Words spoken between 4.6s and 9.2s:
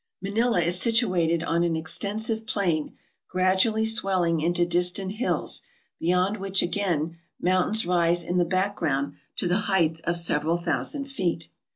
distant hills, beyond which, again, mountains rise in the background